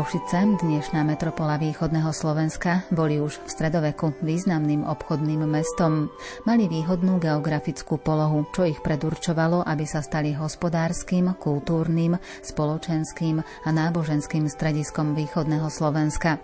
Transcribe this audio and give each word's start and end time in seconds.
Košice, 0.00 0.56
dnešná 0.64 1.04
metropola 1.04 1.60
východného 1.60 2.08
Slovenska, 2.16 2.88
boli 2.88 3.20
už 3.20 3.36
v 3.44 3.52
stredoveku 3.52 4.16
významným 4.24 4.80
obchodným 4.88 5.44
mestom. 5.44 6.08
Mali 6.48 6.72
výhodnú 6.72 7.20
geografickú 7.20 8.00
polohu, 8.00 8.48
čo 8.48 8.64
ich 8.64 8.80
predurčovalo, 8.80 9.60
aby 9.60 9.84
sa 9.84 10.00
stali 10.00 10.32
hospodárskym, 10.32 11.36
kultúrnym, 11.36 12.16
spoločenským 12.40 13.44
a 13.44 13.68
náboženským 13.68 14.48
strediskom 14.48 15.12
východného 15.12 15.68
Slovenska. 15.68 16.40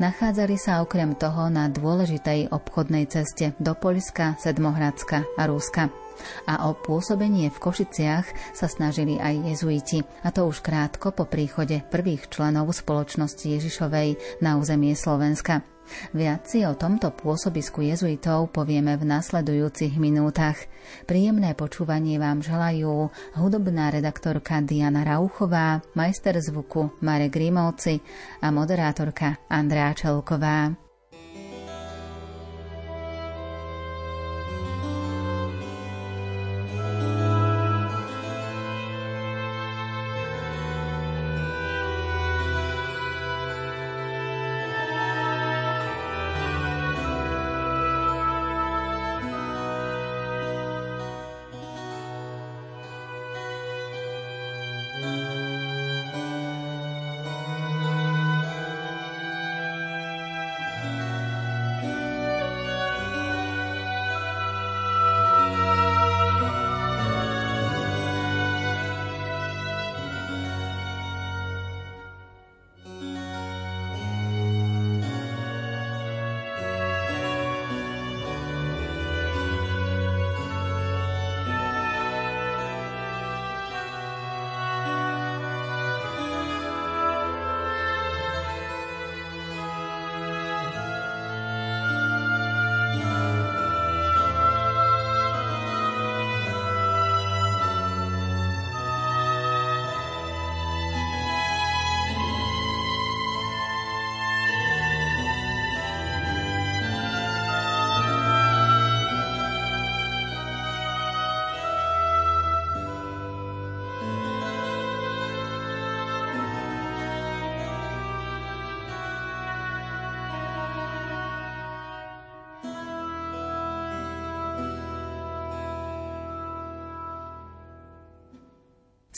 Nachádzali 0.00 0.56
sa 0.56 0.80
okrem 0.80 1.12
toho 1.12 1.52
na 1.52 1.68
dôležitej 1.68 2.56
obchodnej 2.56 3.04
ceste 3.12 3.52
do 3.60 3.76
Poľska, 3.76 4.40
Sedmohradska 4.40 5.28
a 5.36 5.44
Rúska 5.44 6.03
a 6.48 6.68
o 6.68 6.76
pôsobenie 6.76 7.50
v 7.50 7.58
Košiciach 7.58 8.56
sa 8.56 8.66
snažili 8.66 9.16
aj 9.20 9.54
jezuiti, 9.54 10.02
a 10.22 10.30
to 10.34 10.46
už 10.48 10.60
krátko 10.64 11.12
po 11.12 11.24
príchode 11.28 11.82
prvých 11.90 12.28
členov 12.30 12.72
spoločnosti 12.74 13.44
Ježišovej 13.44 14.40
na 14.40 14.56
územie 14.56 14.96
Slovenska. 14.98 15.64
Viac 16.16 16.48
si 16.48 16.64
o 16.64 16.72
tomto 16.72 17.12
pôsobisku 17.12 17.84
jezuitov 17.84 18.48
povieme 18.56 18.96
v 18.96 19.04
nasledujúcich 19.04 20.00
minútach. 20.00 20.56
Príjemné 21.04 21.52
počúvanie 21.52 22.16
vám 22.16 22.40
želajú 22.40 23.12
hudobná 23.36 23.92
redaktorka 23.92 24.64
Diana 24.64 25.04
Rauchová, 25.04 25.84
majster 25.92 26.40
zvuku 26.40 26.88
Marek 27.04 27.36
Grimovci 27.36 28.00
a 28.40 28.48
moderátorka 28.48 29.44
Andrea 29.52 29.92
Čelková. 29.92 30.83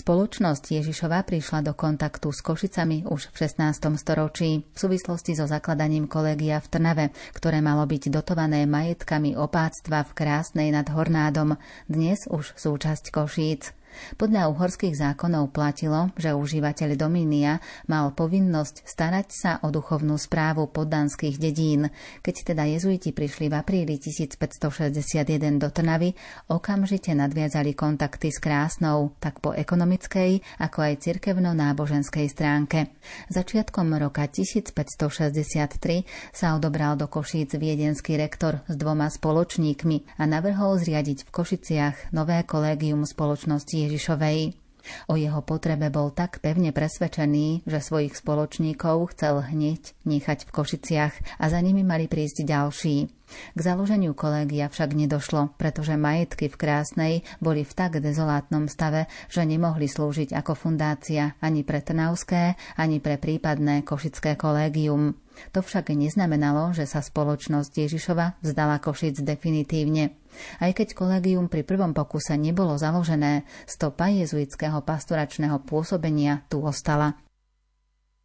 Spoločnosť 0.07 0.71
Ježišova 0.71 1.27
prišla 1.27 1.67
do 1.67 1.75
kontaktu 1.75 2.31
s 2.31 2.39
Košicami 2.39 3.11
už 3.11 3.27
v 3.35 3.43
16. 3.43 3.99
storočí 3.99 4.63
v 4.63 4.79
súvislosti 4.79 5.35
so 5.35 5.51
zakladaním 5.51 6.07
kolégia 6.07 6.63
v 6.63 6.71
Trnave, 6.71 7.07
ktoré 7.35 7.59
malo 7.59 7.83
byť 7.91 8.15
dotované 8.15 8.71
majetkami 8.71 9.35
opáctva 9.35 10.07
v 10.07 10.15
Krásnej 10.15 10.71
nad 10.71 10.87
Hornádom, 10.87 11.59
dnes 11.91 12.23
už 12.31 12.55
súčasť 12.55 13.11
Košíc. 13.11 13.75
Podľa 14.17 14.49
uhorských 14.53 14.95
zákonov 14.97 15.53
platilo, 15.53 16.15
že 16.17 16.33
užívateľ 16.33 16.97
domínia 16.97 17.59
mal 17.91 18.13
povinnosť 18.13 18.87
starať 18.87 19.29
sa 19.33 19.53
o 19.65 19.73
duchovnú 19.73 20.17
správu 20.17 20.69
poddanských 20.71 21.37
dedín. 21.41 21.91
Keď 22.23 22.55
teda 22.55 22.65
jezuiti 22.69 23.11
prišli 23.13 23.51
v 23.51 23.55
apríli 23.57 23.99
1561 23.99 25.63
do 25.63 25.69
Trnavy, 25.71 26.13
okamžite 26.51 27.13
nadviazali 27.17 27.73
kontakty 27.73 28.31
s 28.33 28.39
Krásnou, 28.39 29.17
tak 29.19 29.41
po 29.41 29.53
ekonomickej, 29.57 30.63
ako 30.63 30.79
aj 30.83 30.95
cirkevno-náboženskej 31.03 32.27
stránke. 32.31 32.95
Začiatkom 33.31 33.95
roka 33.97 34.27
1563 34.27 36.07
sa 36.35 36.55
odobral 36.55 36.99
do 36.99 37.07
Košíc 37.07 37.55
viedenský 37.57 38.19
rektor 38.19 38.61
s 38.67 38.75
dvoma 38.75 39.09
spoločníkmi 39.11 40.19
a 40.19 40.25
navrhol 40.27 40.79
zriadiť 40.79 41.27
v 41.27 41.31
Košiciach 41.31 41.97
nové 42.13 42.43
kolégium 42.43 43.07
spoločnosti 43.07 43.86
Ježišovej. 43.87 44.67
O 45.11 45.19
jeho 45.19 45.43
potrebe 45.43 45.91
bol 45.91 46.15
tak 46.15 46.39
pevne 46.39 46.71
presvedčený, 46.71 47.67
že 47.67 47.83
svojich 47.83 48.15
spoločníkov 48.15 49.15
chcel 49.15 49.43
hneď 49.43 49.83
nechať 50.07 50.47
v 50.47 50.55
Košiciach 50.55 51.15
a 51.43 51.45
za 51.51 51.59
nimi 51.59 51.83
mali 51.83 52.07
prísť 52.07 52.47
ďalší. 52.47 52.97
K 53.27 53.59
založeniu 53.59 54.15
kolégia 54.15 54.71
však 54.71 54.95
nedošlo, 54.95 55.59
pretože 55.59 55.99
majetky 55.99 56.47
v 56.47 56.55
Krásnej 56.55 57.15
boli 57.43 57.67
v 57.67 57.73
tak 57.75 57.99
dezolátnom 57.99 58.71
stave, 58.71 59.11
že 59.27 59.43
nemohli 59.43 59.91
slúžiť 59.91 60.31
ako 60.31 60.55
fundácia 60.55 61.35
ani 61.43 61.67
pre 61.67 61.83
Trnavské, 61.83 62.55
ani 62.79 63.03
pre 63.03 63.19
prípadné 63.19 63.83
Košické 63.83 64.39
kolégium. 64.39 65.19
To 65.53 65.61
však 65.61 65.93
neznamenalo, 65.93 66.73
že 66.73 66.89
sa 66.89 67.03
spoločnosť 67.03 67.73
Ježišova 67.75 68.41
vzdala 68.41 68.79
Košic 68.79 69.21
definitívne. 69.21 70.17
Aj 70.63 70.71
keď 70.71 70.95
kolegium 70.95 71.51
pri 71.51 71.67
prvom 71.67 71.97
pokuse 71.97 72.39
nebolo 72.39 72.77
založené, 72.77 73.49
stopa 73.65 74.13
jezuitského 74.13 74.81
pastoračného 74.85 75.63
pôsobenia 75.65 76.47
tu 76.47 76.63
ostala. 76.63 77.19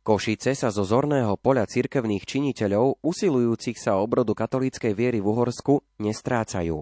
Košice 0.02 0.58
sa 0.58 0.74
zo 0.74 0.82
zorného 0.82 1.38
poľa 1.38 1.70
cirkevných 1.70 2.26
činiteľov, 2.26 3.06
usilujúcich 3.06 3.78
sa 3.78 4.02
o 4.02 4.04
obrodu 4.04 4.34
katolíckej 4.34 4.98
viery 4.98 5.22
v 5.22 5.30
Uhorsku, 5.30 5.86
nestrácajú. 6.02 6.82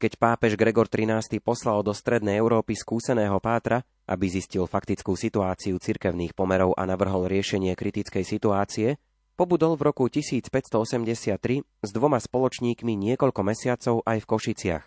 Keď 0.00 0.16
pápež 0.16 0.56
Gregor 0.56 0.88
XIII 0.88 1.40
poslal 1.44 1.80
do 1.80 1.92
strednej 1.92 2.40
Európy 2.40 2.72
skúseného 2.76 3.36
pátra, 3.40 3.84
aby 4.08 4.32
zistil 4.32 4.64
faktickú 4.64 5.12
situáciu 5.12 5.76
cirkevných 5.76 6.32
pomerov 6.32 6.72
a 6.76 6.88
navrhol 6.88 7.28
riešenie 7.28 7.76
kritickej 7.76 8.24
situácie, 8.24 9.00
Pobudol 9.40 9.72
v 9.80 9.88
roku 9.88 10.04
1583 10.04 11.40
s 11.64 11.90
dvoma 11.96 12.20
spoločníkmi 12.20 12.92
niekoľko 12.92 13.40
mesiacov 13.40 14.04
aj 14.04 14.20
v 14.20 14.26
Košiciach. 14.28 14.84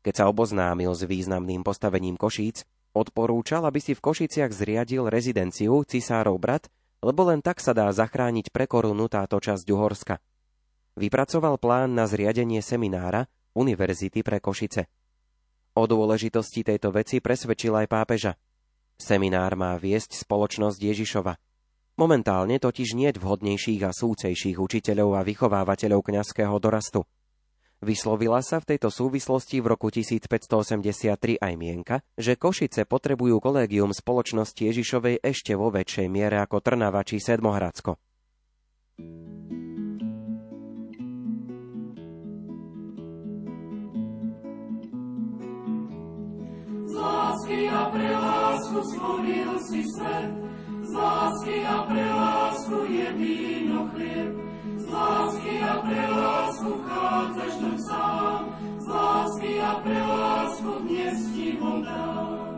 Keď 0.00 0.14
sa 0.16 0.24
oboznámil 0.32 0.88
s 0.96 1.04
významným 1.04 1.60
postavením 1.60 2.16
Košíc, 2.16 2.64
odporúčal, 2.96 3.68
aby 3.68 3.76
si 3.76 3.92
v 3.92 4.00
Košiciach 4.00 4.56
zriadil 4.56 5.12
rezidenciu 5.12 5.84
cisárov 5.84 6.40
brat, 6.40 6.72
lebo 7.04 7.28
len 7.28 7.44
tak 7.44 7.60
sa 7.60 7.76
dá 7.76 7.92
zachrániť 7.92 8.48
pre 8.56 8.64
korunu 8.64 9.04
táto 9.04 9.36
časť 9.36 9.68
Uhorska. 9.68 10.16
Vypracoval 10.96 11.60
plán 11.60 11.92
na 11.92 12.08
zriadenie 12.08 12.64
seminára 12.64 13.28
Univerzity 13.52 14.24
pre 14.24 14.40
Košice. 14.40 14.88
O 15.76 15.84
dôležitosti 15.84 16.64
tejto 16.64 16.88
veci 16.88 17.20
presvedčil 17.20 17.76
aj 17.84 17.86
pápeža. 17.92 18.32
Seminár 18.96 19.60
má 19.60 19.76
viesť 19.76 20.16
spoločnosť 20.24 20.80
Ježišova– 20.80 21.36
Momentálne 21.98 22.62
totiž 22.62 22.94
nie 22.94 23.10
vhodnejších 23.18 23.82
a 23.82 23.90
súcejších 23.90 24.54
učiteľov 24.54 25.18
a 25.18 25.26
vychovávateľov 25.26 26.06
kňazského 26.06 26.54
dorastu. 26.62 27.02
Vyslovila 27.82 28.38
sa 28.38 28.62
v 28.62 28.74
tejto 28.74 28.86
súvislosti 28.86 29.58
v 29.58 29.66
roku 29.74 29.90
1583 29.90 31.42
aj 31.42 31.54
mienka, 31.58 31.98
že 32.14 32.38
Košice 32.38 32.86
potrebujú 32.86 33.42
kolégium 33.42 33.90
spoločnosti 33.90 34.62
Ježišovej 34.62 35.26
ešte 35.26 35.58
vo 35.58 35.74
väčšej 35.74 36.06
miere 36.06 36.38
ako 36.38 36.62
Trnava 36.62 37.02
či 37.02 37.18
Sedmohradsko. 37.18 37.98
Lásky 46.98 47.60
a 47.70 47.82
pre 47.90 48.10
lásku 48.10 48.78
si 49.66 49.82
svet, 49.82 50.30
z 50.88 50.94
lásky 50.94 51.56
a 51.66 51.76
pre 51.84 52.04
lásku 52.14 52.76
je 52.88 53.06
víno 53.12 53.88
chlieb. 53.92 54.32
Z 54.76 54.86
lásky 54.88 55.54
a 55.60 55.74
pre 55.84 56.04
lásku 56.08 56.70
vchádzaš 56.80 57.54
do 57.60 57.72
sám, 57.78 58.42
z 58.78 58.86
lásky 58.88 59.52
a 59.60 59.72
pre 59.84 60.00
lásku 60.00 60.70
dnes 60.88 61.18
ti 61.36 61.48
dám. 61.60 62.56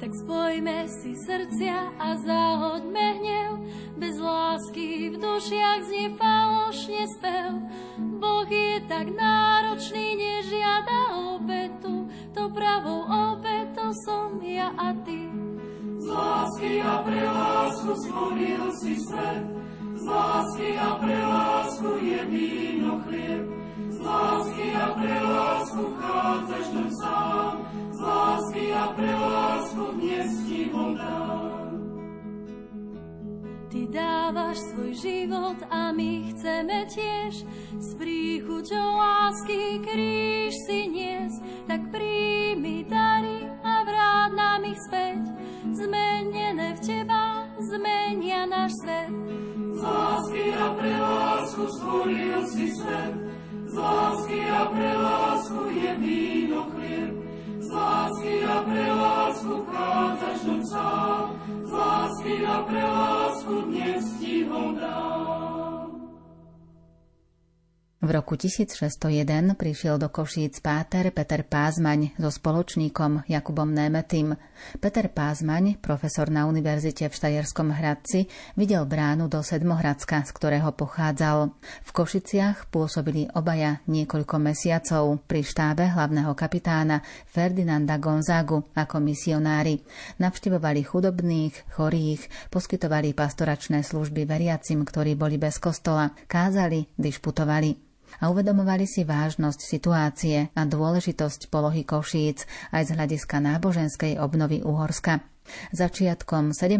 Tak 0.00 0.10
spojme 0.26 0.78
si 0.88 1.14
srdcia 1.14 1.94
a 1.94 2.18
zahoďme 2.18 3.06
hnev, 3.22 3.50
bez 3.94 4.18
lásky 4.18 5.14
v 5.14 5.16
dušiach 5.20 5.80
znie 5.86 6.10
falošne 6.18 7.06
spev. 7.06 7.52
Boh 8.18 8.48
je 8.50 8.82
tak 8.90 9.14
náročný, 9.14 10.18
nežiada 10.18 11.22
obetu, 11.38 12.10
to 12.34 12.50
pravou 12.50 13.06
obetou 13.06 13.94
som 14.02 14.42
ja 14.42 14.74
a 14.74 14.90
ty. 15.06 15.21
Lásky 16.12 16.82
a 16.84 16.94
pre 17.02 17.24
lásku 17.24 17.90
stvoril 18.04 18.64
si 18.76 18.94
svet, 19.00 19.44
z 19.96 20.04
lásky 20.04 20.68
a 20.76 20.90
pre 21.00 21.18
lásku 21.24 21.88
je 22.04 22.20
víno 22.28 23.00
chlieb. 23.08 23.44
Z 23.88 23.98
lásky 24.00 24.66
a 24.76 24.86
pre 24.92 25.16
lásku 25.20 25.82
vchádzaš 25.96 26.66
do 26.68 26.84
sám, 27.00 27.54
z 27.92 27.98
lásky 28.00 28.64
a 28.72 28.84
pre 28.92 29.12
lásku 29.14 29.82
dnes 29.96 30.30
ti 30.44 30.62
dám. 30.72 31.72
Ty 33.72 33.88
dávaš 33.88 34.58
svoj 34.68 34.92
život 34.92 35.58
a 35.72 35.96
my 35.96 36.28
chceme 36.28 36.84
tiež 36.92 37.40
s 37.80 37.88
príchuťou 37.96 38.88
lásky 39.00 39.80
kríž 39.80 40.52
si 40.68 40.92
nies, 40.92 41.40
tak 41.64 41.88
príjmi 41.88 42.84
dary 42.84 43.41
nám 44.32 44.64
ich 44.64 44.80
späť. 44.88 45.20
Zmenené 45.72 46.74
v 46.74 46.80
teba 46.82 47.46
zmenia 47.62 48.48
náš 48.50 48.72
svet. 48.82 49.12
Z 49.72 49.80
lásky 49.80 50.44
a 50.52 50.66
pre 50.74 50.94
lásku 50.98 51.62
stvoril 51.78 52.40
si 52.50 52.66
svet, 52.74 53.14
z 53.66 53.74
lásky 53.78 54.40
a 54.50 54.62
pre 54.68 54.90
lásku 54.98 55.60
je 55.70 55.90
víno 56.02 56.60
chlieb. 56.74 57.12
Z 57.62 57.68
lásky 57.70 58.34
a 58.44 58.56
pre 58.66 58.86
lásku 58.92 59.52
vchádzaš 59.64 60.38
do 60.44 60.56
sám, 60.66 61.26
z 61.62 61.70
lásky 61.72 62.34
a 62.46 62.56
pre 62.66 62.82
lásku 62.84 63.54
dnes 63.70 64.04
ti 64.20 64.34
ho 64.44 64.62
dám. 64.76 65.51
V 68.02 68.10
roku 68.10 68.34
1601 68.34 69.54
prišiel 69.54 69.94
do 69.94 70.10
Košíc 70.10 70.58
páter 70.58 71.14
Peter 71.14 71.46
Pázmaň 71.46 72.10
so 72.18 72.34
spoločníkom 72.34 73.30
Jakubom 73.30 73.70
Németým. 73.70 74.34
Peter 74.82 75.06
Pázmaň, 75.06 75.78
profesor 75.78 76.26
na 76.26 76.50
univerzite 76.50 77.06
v 77.06 77.14
Štajerskom 77.14 77.70
Hradci, 77.70 78.26
videl 78.58 78.90
bránu 78.90 79.30
do 79.30 79.38
Sedmohradska, 79.38 80.26
z 80.26 80.34
ktorého 80.34 80.74
pochádzal. 80.74 81.54
V 81.62 81.90
Košiciach 81.94 82.74
pôsobili 82.74 83.30
obaja 83.38 83.78
niekoľko 83.86 84.34
mesiacov 84.42 85.22
pri 85.30 85.46
štábe 85.46 85.86
hlavného 85.94 86.34
kapitána 86.34 87.06
Ferdinanda 87.30 88.02
Gonzagu 88.02 88.66
ako 88.74 88.98
misionári. 88.98 89.78
Navštevovali 90.18 90.82
chudobných, 90.82 91.78
chorých, 91.78 92.50
poskytovali 92.50 93.14
pastoračné 93.14 93.86
služby 93.86 94.26
veriacim, 94.26 94.82
ktorí 94.82 95.14
boli 95.14 95.38
bez 95.38 95.62
kostola, 95.62 96.10
kázali, 96.26 96.90
dišputovali 96.98 97.91
a 98.20 98.28
uvedomovali 98.28 98.84
si 98.84 99.06
vážnosť 99.06 99.60
situácie 99.62 100.50
a 100.52 100.62
dôležitosť 100.66 101.48
polohy 101.48 101.86
Košíc 101.86 102.44
aj 102.74 102.82
z 102.88 102.90
hľadiska 102.98 103.40
náboženskej 103.40 104.20
obnovy 104.20 104.60
Uhorska. 104.60 105.32
Začiatkom 105.74 106.54
17. 106.54 106.78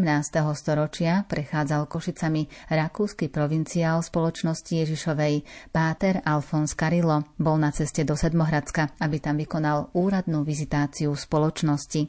storočia 0.55 1.27
prechádzal 1.27 1.91
Košicami 1.91 2.47
rakúsky 2.71 3.27
provinciál 3.27 4.01
spoločnosti 4.01 4.71
Ježišovej 4.71 5.43
Páter 5.75 6.23
Alfons 6.23 6.79
Karilo. 6.79 7.27
Bol 7.37 7.59
na 7.59 7.75
ceste 7.75 8.07
do 8.07 8.15
Sedmohradska, 8.15 8.95
aby 9.03 9.19
tam 9.19 9.43
vykonal 9.43 9.91
úradnú 9.99 10.47
vizitáciu 10.47 11.11
spoločnosti. 11.13 12.07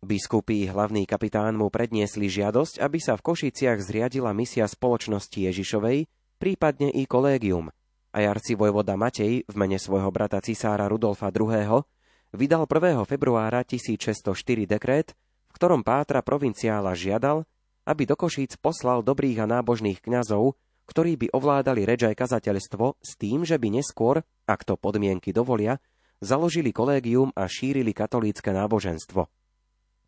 Biskupy 0.00 0.64
hlavný 0.64 1.04
kapitán 1.04 1.60
mu 1.60 1.68
predniesli 1.68 2.28
žiadosť, 2.28 2.80
aby 2.80 2.98
sa 3.00 3.20
v 3.20 3.24
Košiciach 3.32 3.80
zriadila 3.84 4.32
misia 4.32 4.64
spoločnosti 4.64 5.36
Ježišovej, 5.36 6.08
prípadne 6.40 6.88
i 6.88 7.04
kolégium– 7.04 7.68
aj 8.10 8.38
arcivojvoda 8.38 8.98
Matej 8.98 9.46
v 9.46 9.54
mene 9.54 9.78
svojho 9.78 10.10
brata 10.10 10.42
cisára 10.42 10.90
Rudolfa 10.90 11.30
II. 11.30 11.86
vydal 12.34 12.64
1. 12.66 13.06
februára 13.06 13.62
1604 13.62 14.66
dekrét, 14.66 15.14
v 15.50 15.52
ktorom 15.54 15.82
Pátra 15.82 16.22
provinciála 16.22 16.94
žiadal, 16.94 17.46
aby 17.86 18.02
do 18.06 18.14
Košíc 18.14 18.58
poslal 18.58 19.02
dobrých 19.02 19.42
a 19.42 19.46
nábožných 19.46 20.02
kňazov, 20.02 20.54
ktorí 20.90 21.14
by 21.14 21.26
ovládali 21.30 21.86
reč 21.86 22.02
aj 22.02 22.18
kazateľstvo 22.18 22.98
s 22.98 23.14
tým, 23.14 23.46
že 23.46 23.58
by 23.58 23.78
neskôr, 23.78 24.26
ak 24.46 24.66
to 24.66 24.74
podmienky 24.74 25.30
dovolia, 25.30 25.78
založili 26.18 26.74
kolégium 26.74 27.30
a 27.38 27.46
šírili 27.46 27.94
katolícke 27.94 28.50
náboženstvo. 28.50 29.30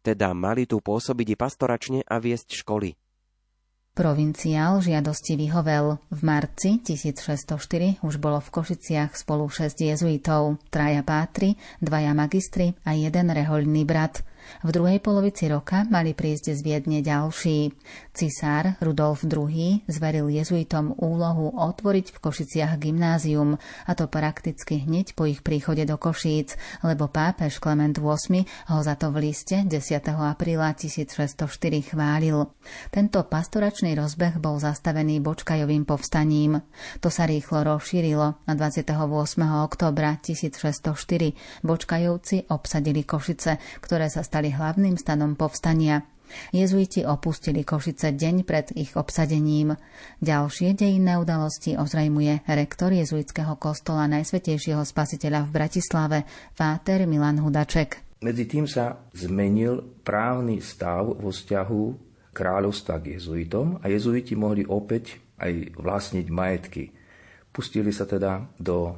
Teda 0.03 0.35
mali 0.35 0.67
tu 0.67 0.83
pôsobiť 0.83 1.39
pastoračne 1.39 2.03
a 2.03 2.19
viesť 2.19 2.67
školy. 2.67 2.99
Provinciál 3.93 4.81
žiadosti 4.81 5.37
vyhovel. 5.37 6.01
V 6.09 6.21
marci 6.25 6.81
1604 6.81 8.01
už 8.01 8.17
bolo 8.17 8.41
v 8.41 8.49
Košiciach 8.49 9.13
spolu 9.21 9.53
6 9.53 9.69
jezuitov, 9.85 10.57
traja 10.73 11.05
pátri, 11.05 11.61
dvaja 11.77 12.17
magistri 12.17 12.73
a 12.89 12.97
jeden 12.97 13.29
rehoľný 13.29 13.85
brat– 13.85 14.25
v 14.63 14.71
druhej 14.71 14.99
polovici 15.03 15.49
roka 15.51 15.85
mali 15.89 16.13
prísť 16.13 16.55
z 16.55 16.61
Viedne 16.63 17.01
ďalší. 17.03 17.73
Cisár 18.13 18.77
Rudolf 18.79 19.25
II 19.25 19.83
zveril 19.89 20.29
jezuitom 20.29 20.95
úlohu 21.01 21.55
otvoriť 21.57 22.13
v 22.13 22.19
Košiciach 22.21 22.77
gymnázium, 22.77 23.57
a 23.87 23.93
to 23.97 24.07
prakticky 24.07 24.85
hneď 24.85 25.17
po 25.17 25.25
ich 25.25 25.41
príchode 25.41 25.83
do 25.89 25.97
Košíc, 25.97 26.57
lebo 26.85 27.09
pápež 27.09 27.63
Klement 27.63 27.97
VIII 27.97 28.45
ho 28.71 28.79
za 28.83 28.95
to 28.99 29.15
v 29.15 29.31
liste 29.31 29.65
10. 29.65 29.73
apríla 30.13 30.75
1604 30.77 31.49
chválil. 31.93 32.49
Tento 32.93 33.23
pastoračný 33.25 33.97
rozbeh 33.97 34.39
bol 34.39 34.61
zastavený 34.61 35.21
Bočkajovým 35.25 35.89
povstaním. 35.89 36.61
To 37.01 37.09
sa 37.09 37.25
rýchlo 37.29 37.65
rozšírilo. 37.65 38.45
Na 38.47 38.55
28. 38.55 38.97
oktobra 39.65 40.19
1604 40.21 41.65
Bočkajovci 41.65 42.53
obsadili 42.53 43.03
Košice, 43.07 43.59
ktoré 43.81 44.09
sa 44.13 44.25
stali 44.33 44.49
hlavným 44.49 44.97
stanom 44.97 45.37
povstania. 45.37 46.09
Jezuiti 46.57 47.05
opustili 47.05 47.61
Košice 47.61 48.17
deň 48.17 48.49
pred 48.49 48.73
ich 48.73 48.97
obsadením. 48.97 49.77
Ďalšie 50.25 50.73
dejinné 50.73 51.21
udalosti 51.21 51.77
ozrejmuje 51.77 52.49
rektor 52.49 52.97
jezuitského 52.97 53.61
kostola 53.61 54.09
Najsvetejšieho 54.09 54.81
spasiteľa 54.81 55.45
v 55.45 55.51
Bratislave, 55.53 56.19
Fáter 56.57 57.05
Milan 57.05 57.45
Hudaček. 57.45 58.25
Medzi 58.25 58.49
tým 58.49 58.65
sa 58.65 59.05
zmenil 59.13 60.01
právny 60.01 60.65
stav 60.65 61.13
vo 61.13 61.29
vzťahu 61.29 61.83
kráľovstva 62.33 63.05
k 63.05 63.21
jezuitom 63.21 63.85
a 63.85 63.93
jezuiti 63.93 64.33
mohli 64.33 64.65
opäť 64.65 65.21
aj 65.37 65.77
vlastniť 65.77 66.27
majetky. 66.33 66.89
Pustili 67.53 67.93
sa 67.93 68.09
teda 68.09 68.49
do 68.57 68.97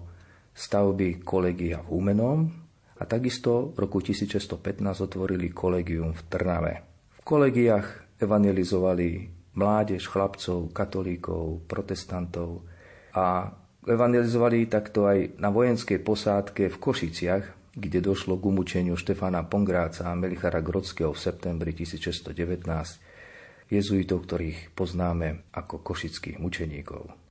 stavby 0.54 1.26
kolegia 1.26 1.82
v 1.82 1.90
Humenom, 1.90 2.63
a 3.04 3.06
takisto 3.06 3.76
v 3.76 3.84
roku 3.84 4.00
1615 4.00 4.80
otvorili 4.80 5.52
kolegium 5.52 6.16
v 6.16 6.22
Trnave. 6.32 6.74
V 7.12 7.20
kolegiách 7.20 8.16
evangelizovali 8.16 9.28
mládež, 9.60 10.08
chlapcov, 10.08 10.72
katolíkov, 10.72 11.68
protestantov 11.68 12.64
a 13.12 13.52
evangelizovali 13.84 14.72
takto 14.72 15.04
aj 15.04 15.36
na 15.36 15.52
vojenskej 15.52 16.00
posádke 16.00 16.72
v 16.72 16.76
Košiciach, 16.80 17.76
kde 17.76 18.00
došlo 18.00 18.40
k 18.40 18.48
umúčeniu 18.48 18.96
Štefana 18.96 19.44
Pongráca 19.44 20.08
a 20.08 20.16
Melichara 20.16 20.64
Grodského 20.64 21.12
v 21.12 21.20
septembri 21.20 21.76
1619, 21.76 22.32
jezuitov, 23.68 24.24
ktorých 24.24 24.72
poznáme 24.72 25.52
ako 25.52 25.84
košických 25.84 26.40
mučeníkov. 26.40 27.23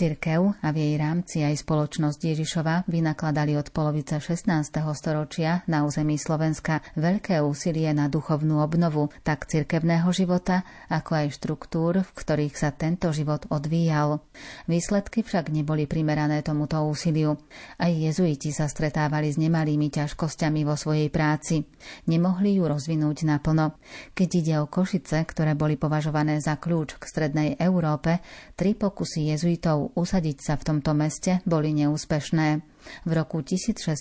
Cirkev 0.00 0.56
a 0.64 0.72
v 0.72 0.80
jej 0.80 0.94
rámci 0.96 1.44
aj 1.44 1.60
spoločnosť 1.60 2.32
Ježišova 2.32 2.88
vynakladali 2.88 3.52
od 3.60 3.68
polovice 3.68 4.16
16. 4.16 4.48
storočia 4.96 5.60
na 5.68 5.84
území 5.84 6.16
Slovenska 6.16 6.80
veľké 6.96 7.44
úsilie 7.44 7.92
na 7.92 8.08
duchovnú 8.08 8.64
obnovu 8.64 9.12
tak 9.20 9.44
cirkevného 9.44 10.08
života, 10.08 10.64
ako 10.88 11.20
aj 11.20 11.36
štruktúr, 11.36 12.00
v 12.00 12.10
ktorých 12.16 12.56
sa 12.56 12.72
tento 12.72 13.12
život 13.12 13.44
odvíjal. 13.52 14.24
Výsledky 14.64 15.20
však 15.20 15.52
neboli 15.52 15.84
primerané 15.84 16.40
tomuto 16.40 16.80
úsiliu. 16.80 17.36
Aj 17.76 17.92
jezuiti 17.92 18.56
sa 18.56 18.72
stretávali 18.72 19.28
s 19.28 19.36
nemalými 19.36 19.92
ťažkosťami 19.92 20.64
vo 20.64 20.80
svojej 20.80 21.12
práci. 21.12 21.68
Nemohli 22.08 22.56
ju 22.56 22.64
rozvinúť 22.64 23.28
naplno. 23.28 23.76
Keď 24.16 24.28
ide 24.32 24.54
o 24.64 24.66
Košice, 24.72 25.28
ktoré 25.28 25.52
boli 25.52 25.76
považované 25.76 26.40
za 26.40 26.56
kľúč 26.56 26.96
k 26.96 27.04
strednej 27.04 27.60
Európe, 27.60 28.24
tri 28.56 28.72
pokusy 28.72 29.36
jezuitov 29.36 29.89
usadiť 29.94 30.38
sa 30.40 30.54
v 30.56 30.66
tomto 30.66 30.96
meste 30.96 31.44
boli 31.44 31.76
neúspešné. 31.76 32.64
V 33.04 33.10
roku 33.12 33.44
1615 33.44 34.00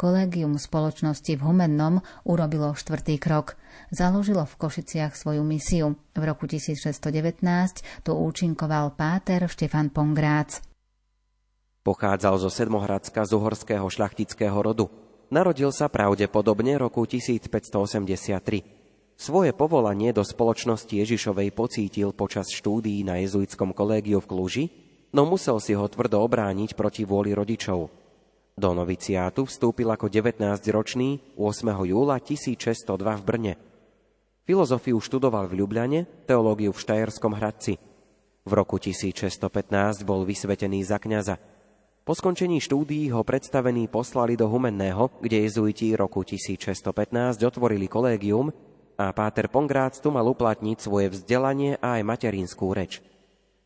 kolégium 0.00 0.56
spoločnosti 0.56 1.32
v 1.36 1.42
Humennom 1.44 2.00
urobilo 2.24 2.72
štvrtý 2.72 3.20
krok. 3.20 3.60
Založilo 3.92 4.48
v 4.48 4.54
Košiciach 4.56 5.12
svoju 5.14 5.44
misiu. 5.44 6.00
V 6.16 6.22
roku 6.24 6.48
1619 6.48 7.44
tu 8.02 8.12
účinkoval 8.16 8.96
páter 8.96 9.44
Štefan 9.44 9.92
Pongrác. 9.92 10.64
Pochádzal 11.84 12.40
zo 12.40 12.50
Sedmohradska 12.52 13.24
z 13.28 13.30
uhorského 13.36 13.84
šľachtického 13.88 14.56
rodu. 14.56 14.88
Narodil 15.30 15.70
sa 15.70 15.86
pravdepodobne 15.86 16.74
roku 16.80 17.06
1583. 17.06 18.79
Svoje 19.20 19.52
povolanie 19.52 20.16
do 20.16 20.24
spoločnosti 20.24 20.96
Ježišovej 20.96 21.52
pocítil 21.52 22.08
počas 22.16 22.48
štúdií 22.48 23.04
na 23.04 23.20
jezuitskom 23.20 23.76
kolégiu 23.76 24.16
v 24.16 24.24
Kluži, 24.32 24.64
no 25.12 25.28
musel 25.28 25.60
si 25.60 25.76
ho 25.76 25.84
tvrdo 25.84 26.24
obrániť 26.24 26.72
proti 26.72 27.04
vôli 27.04 27.36
rodičov. 27.36 27.92
Do 28.56 28.70
noviciátu 28.72 29.44
vstúpil 29.44 29.92
ako 29.92 30.08
19-ročný 30.08 31.36
8. 31.36 31.44
júla 31.84 32.16
1602 32.16 33.20
v 33.20 33.22
Brne. 33.28 33.54
Filozofiu 34.48 34.96
študoval 34.96 35.52
v 35.52 35.60
Ljubljane, 35.60 36.00
teológiu 36.24 36.72
v 36.72 36.80
Štajerskom 36.80 37.36
Hradci. 37.36 37.76
V 38.48 38.52
roku 38.56 38.80
1615 38.80 40.00
bol 40.00 40.24
vysvetený 40.24 40.80
za 40.88 40.96
kňaza. 40.96 41.36
Po 42.08 42.16
skončení 42.16 42.56
štúdií 42.56 43.12
ho 43.12 43.20
predstavení 43.20 43.84
poslali 43.84 44.32
do 44.32 44.48
Humenného, 44.48 45.12
kde 45.20 45.44
jezuiti 45.44 45.92
roku 45.92 46.24
1615 46.24 47.36
otvorili 47.44 47.84
kolégium, 47.84 48.48
a 49.00 49.16
Páter 49.16 49.48
Pongrác 49.48 49.96
tu 49.96 50.12
mal 50.12 50.28
uplatniť 50.28 50.76
svoje 50.76 51.08
vzdelanie 51.08 51.80
a 51.80 51.96
aj 51.96 52.02
materinskú 52.04 52.76
reč. 52.76 53.00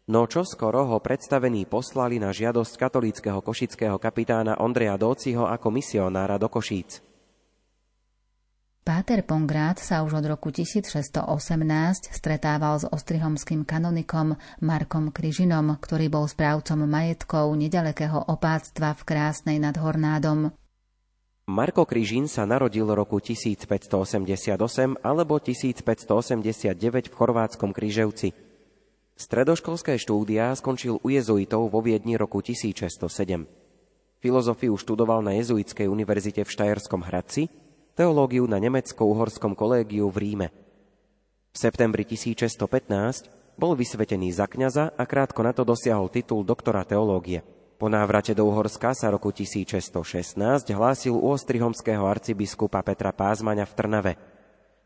No 0.07 0.31
čo 0.31 0.47
skoro 0.47 0.87
ho 0.87 1.03
predstavení 1.03 1.67
poslali 1.67 2.23
na 2.23 2.31
žiadosť 2.31 2.79
katolíckého 2.79 3.43
košického 3.43 3.99
kapitána 3.99 4.62
Ondreja 4.62 4.95
Dóciho 4.95 5.50
ako 5.50 5.75
misionára 5.75 6.38
do 6.38 6.47
Košíc. 6.47 7.03
Páter 8.85 9.25
Pongrát 9.25 9.81
sa 9.81 10.05
už 10.05 10.21
od 10.21 10.29
roku 10.29 10.53
1618 10.53 11.25
stretával 12.12 12.76
s 12.76 12.85
ostrihomským 12.85 13.64
kanonikom 13.64 14.37
Markom 14.61 15.09
Kryžinom, 15.09 15.81
ktorý 15.81 16.12
bol 16.12 16.29
správcom 16.29 16.85
majetkov 16.85 17.49
nedalekého 17.57 18.29
opáctva 18.29 18.93
v 18.93 19.03
Krásnej 19.09 19.57
nad 19.57 19.81
Hornádom. 19.81 20.53
Marko 21.45 21.85
Kryžín 21.85 22.25
sa 22.25 22.49
narodil 22.49 22.89
roku 22.89 23.21
1588 23.21 24.57
alebo 25.05 25.37
1589 25.37 27.13
v 27.13 27.13
chorvátskom 27.13 27.69
Kryževci. 27.77 28.33
Stredoškolské 29.13 30.01
štúdia 30.01 30.57
skončil 30.57 30.97
u 30.97 31.09
jezuitov 31.13 31.69
vo 31.69 31.85
Viedni 31.85 32.17
roku 32.17 32.41
1607. 32.41 33.45
Filozofiu 34.25 34.73
študoval 34.73 35.21
na 35.21 35.37
jezuitskej 35.37 35.85
univerzite 35.85 36.49
v 36.49 36.49
Štajerskom 36.49 37.05
Hradci, 37.05 37.53
teológiu 37.93 38.49
na 38.49 38.57
nemecko-uhorskom 38.57 39.53
kolégiu 39.53 40.09
v 40.09 40.17
Ríme. 40.17 40.49
V 41.53 41.57
septembri 41.61 42.09
1615 42.09 43.61
bol 43.61 43.77
vysvetený 43.77 44.33
za 44.33 44.49
kňaza 44.49 44.97
a 44.97 45.03
krátko 45.05 45.45
na 45.45 45.53
to 45.53 45.69
dosiahol 45.69 46.09
titul 46.09 46.41
doktora 46.41 46.89
teológie. 46.89 47.45
Po 47.75 47.90
návrate 47.90 48.38
do 48.38 48.47
Uhorska 48.47 48.95
sa 48.95 49.11
roku 49.11 49.35
1616 49.35 50.38
hlásil 50.71 51.11
u 51.11 51.26
ostrihomského 51.35 52.07
arcibiskupa 52.07 52.78
Petra 52.87 53.11
Pázmaňa 53.11 53.66
v 53.66 53.75
Trnave. 53.75 54.12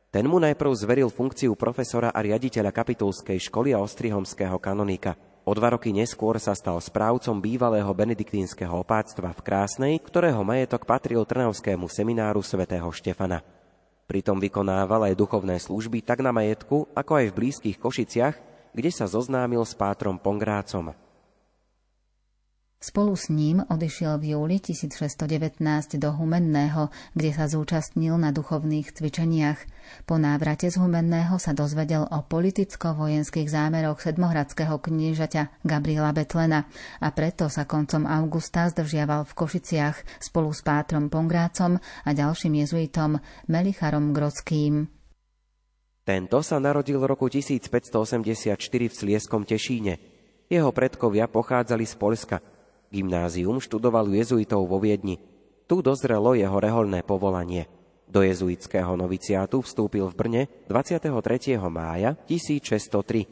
Ten 0.09 0.25
mu 0.25 0.41
najprv 0.41 0.73
zveril 0.73 1.13
funkciu 1.13 1.53
profesora 1.53 2.09
a 2.09 2.25
riaditeľa 2.25 2.73
kapitulskej 2.73 3.45
školy 3.53 3.77
a 3.77 3.85
ostrihomského 3.85 4.57
kanonika. 4.57 5.21
O 5.45 5.53
dva 5.53 5.77
roky 5.77 5.93
neskôr 5.93 6.41
sa 6.41 6.57
stal 6.57 6.81
správcom 6.81 7.37
bývalého 7.45 7.93
benediktínskeho 7.93 8.73
opáctva 8.81 9.37
v 9.37 9.45
Krásnej, 9.45 9.95
ktorého 10.01 10.41
majetok 10.41 10.89
patril 10.89 11.29
Trnavskému 11.29 11.93
semináru 11.93 12.41
svätého 12.41 12.89
Štefana. 12.89 13.45
Pritom 14.09 14.41
vykonával 14.41 15.13
aj 15.13 15.21
duchovné 15.21 15.61
služby 15.61 16.01
tak 16.01 16.25
na 16.25 16.33
majetku, 16.33 16.89
ako 16.97 17.13
aj 17.21 17.27
v 17.29 17.37
blízkych 17.37 17.77
Košiciach, 17.77 18.37
kde 18.73 18.89
sa 18.89 19.05
zoznámil 19.05 19.61
s 19.61 19.77
pátrom 19.77 20.17
Pongrácom. 20.17 20.97
Spolu 22.79 23.19
s 23.19 23.27
ním 23.27 23.59
odišiel 23.67 24.23
v 24.23 24.39
júli 24.39 24.63
1619 24.63 25.99
do 25.99 26.15
Humenného, 26.15 26.95
kde 27.11 27.35
sa 27.35 27.51
zúčastnil 27.51 28.15
na 28.15 28.31
duchovných 28.31 28.95
cvičeniach. 28.95 29.59
Po 30.07 30.15
návrate 30.15 30.71
z 30.71 30.79
Humenného 30.79 31.43
sa 31.43 31.59
dozvedel 31.59 32.07
o 32.07 32.23
politicko-vojenských 32.23 33.51
zámeroch 33.51 33.99
sedmohradského 33.99 34.79
kniežaťa 34.79 35.67
Gabriela 35.67 36.15
Betlena 36.15 36.71
a 37.03 37.11
preto 37.11 37.51
sa 37.51 37.67
koncom 37.67 38.07
augusta 38.07 38.71
zdržiaval 38.71 39.27
v 39.27 39.33
Košiciach 39.35 40.23
spolu 40.23 40.55
s 40.55 40.63
Pátrom 40.63 41.11
Pongrácom 41.11 41.83
a 41.83 42.11
ďalším 42.15 42.63
jezuitom 42.63 43.19
Melicharom 43.51 44.15
Grodským. 44.15 44.87
Tento 46.07 46.39
sa 46.47 46.63
narodil 46.63 47.03
roku 47.03 47.27
1584 47.27 48.55
v 48.71 48.95
Slieskom 48.95 49.43
Tešíne. 49.43 49.99
Jeho 50.47 50.71
predkovia 50.71 51.27
pochádzali 51.27 51.83
z 51.83 51.97
Polska– 51.99 52.39
Gymnázium 52.89 53.61
študoval 53.61 54.09
jezuitov 54.09 54.65
vo 54.65 54.81
Viedni. 54.81 55.21
Tu 55.69 55.85
dozrelo 55.85 56.33
jeho 56.33 56.57
reholné 56.57 57.05
povolanie. 57.05 57.69
Do 58.09 58.25
jezuitského 58.25 58.97
noviciátu 58.97 59.61
vstúpil 59.61 60.09
v 60.09 60.15
Brne 60.17 60.43
23. 60.73 61.61
mája 61.69 62.17
1603. 62.25 63.29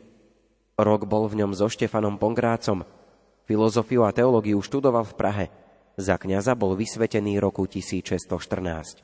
Rok 0.76 1.08
bol 1.08 1.24
v 1.32 1.40
ňom 1.40 1.56
so 1.56 1.72
Štefanom 1.72 2.20
Pongrácom. 2.20 2.84
Filozofiu 3.48 4.04
a 4.04 4.12
teológiu 4.12 4.60
študoval 4.60 5.08
v 5.08 5.14
Prahe. 5.16 5.46
Za 5.96 6.20
kňaza 6.20 6.52
bol 6.52 6.76
vysvetený 6.76 7.40
roku 7.40 7.64
1614. 7.64 9.00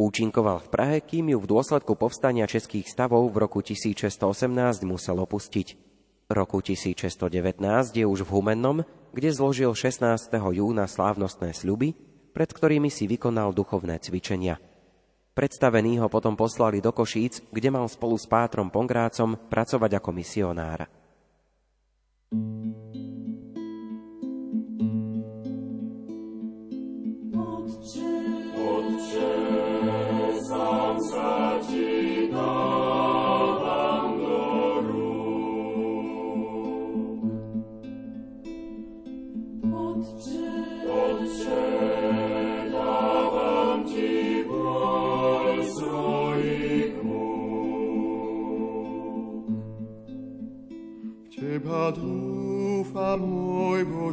Účinkoval 0.00 0.64
v 0.64 0.68
Prahe, 0.72 0.98
kým 1.04 1.36
ju 1.36 1.38
v 1.44 1.50
dôsledku 1.52 1.92
povstania 2.00 2.48
českých 2.48 2.88
stavov 2.88 3.28
v 3.28 3.44
roku 3.44 3.60
1618 3.60 4.16
musel 4.88 5.20
opustiť. 5.20 5.83
Roku 6.34 6.58
1619 6.58 7.62
je 7.94 8.02
už 8.02 8.26
v 8.26 8.32
Humennom, 8.34 8.82
kde 9.14 9.30
zložil 9.30 9.70
16. 9.70 10.34
júna 10.34 10.90
slávnostné 10.90 11.54
sľuby, 11.54 11.94
pred 12.34 12.50
ktorými 12.50 12.90
si 12.90 13.06
vykonal 13.06 13.54
duchovné 13.54 14.02
cvičenia. 14.02 14.58
Predstavení 15.38 16.02
ho 16.02 16.10
potom 16.10 16.34
poslali 16.34 16.82
do 16.82 16.90
Košíc, 16.90 17.38
kde 17.54 17.70
mal 17.70 17.86
spolu 17.86 18.18
s 18.18 18.26
Pátrom 18.26 18.66
Pongrácom 18.66 19.38
pracovať 19.46 20.02
ako 20.02 20.10
misionár. 20.10 20.90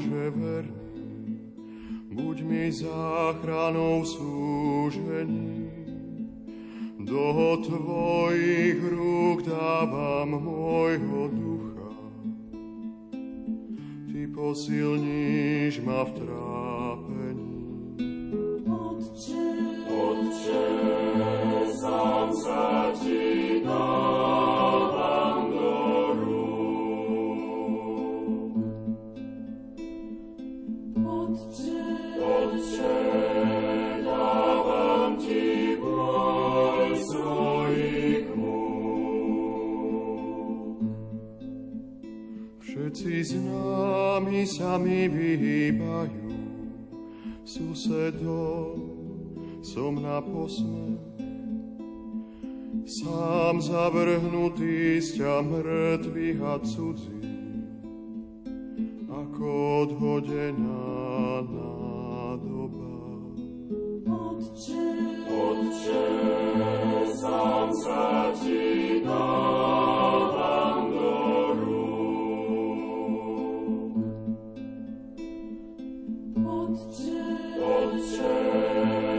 Bože 0.01 0.33
verný, 0.33 1.37
buď 2.09 2.37
mi 2.41 2.73
záchranou 2.73 4.01
súžení. 4.01 5.69
Do 6.97 7.61
Tvojich 7.61 8.81
rúk 8.81 9.45
dávam 9.45 10.41
môjho 10.41 11.29
ducha, 11.29 11.93
Ty 14.09 14.21
posilníš 14.33 15.85
ma 15.85 16.01
v 16.01 16.11
trápení. 16.17 17.61
Otče, 18.65 19.45
Otče, 19.85 20.80
na 50.21 50.33
posme. 50.33 50.97
Sám 52.85 53.61
zavrhnutý 53.61 55.01
z 55.01 55.17
ťa 55.17 55.41
mŕtvych 55.41 56.41
a 56.45 56.55
cudzí, 56.61 57.21
ako 59.09 59.49
odhodená 59.85 61.41
nádoba. 61.45 62.93
Otče, 64.05 64.85
Otče, 65.25 66.05
sám 67.17 67.69
sa 67.73 68.33
ti 68.37 69.01
dávam 69.05 70.79
do 70.91 71.13
rúk. 71.61 71.95
Otče, 76.35 77.25
Otče, 77.61 79.10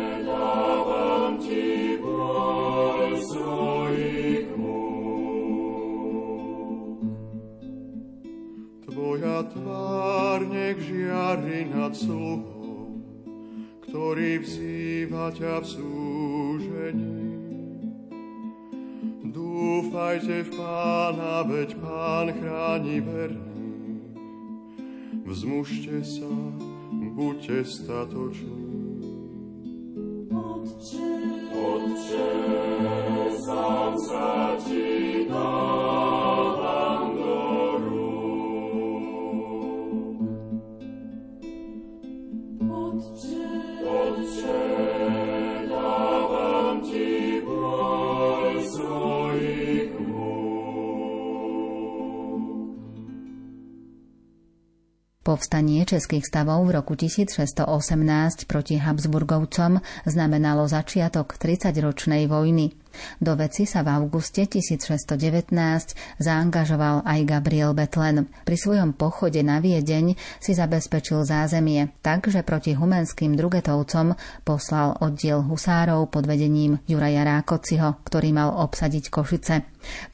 tvár 9.50 10.46
nech 10.46 10.78
žiari 10.82 11.66
nad 11.70 11.96
sluhou, 11.96 13.02
ktorý 13.86 14.42
vzýva 14.42 15.34
ťa 15.34 15.54
v 15.62 15.66
súžení. 15.66 17.22
Dúfajte 19.32 20.46
v 20.46 20.50
Pána, 20.54 21.42
veď 21.48 21.70
Pán 21.80 22.28
chráni 22.36 22.98
verný. 23.00 23.66
Vzmužte 25.26 26.04
sa, 26.04 26.32
buďte 26.92 27.64
statoční. 27.64 28.61
Povstanie 55.22 55.86
českých 55.86 56.26
stavov 56.26 56.66
v 56.66 56.82
roku 56.82 56.98
1618 56.98 57.62
proti 58.50 58.82
Habsburgovcom 58.82 59.78
znamenalo 60.02 60.66
začiatok 60.66 61.38
30-ročnej 61.38 62.26
vojny. 62.26 62.81
Do 63.18 63.34
veci 63.34 63.64
sa 63.68 63.82
v 63.84 63.92
auguste 63.92 64.44
1619 64.46 65.52
zaangažoval 66.18 67.02
aj 67.04 67.20
Gabriel 67.26 67.72
Betlen. 67.72 68.30
Pri 68.42 68.56
svojom 68.56 68.94
pochode 68.94 69.40
na 69.40 69.58
Viedeň 69.58 70.14
si 70.38 70.52
zabezpečil 70.52 71.24
zázemie, 71.26 71.92
takže 72.00 72.44
proti 72.46 72.76
humenským 72.76 73.34
drugetovcom 73.34 74.14
poslal 74.46 74.96
oddiel 75.00 75.42
husárov 75.42 76.08
pod 76.08 76.24
vedením 76.28 76.78
Juraja 76.86 77.26
Rákociho, 77.26 78.02
ktorý 78.06 78.30
mal 78.32 78.54
obsadiť 78.56 79.10
Košice. 79.10 79.56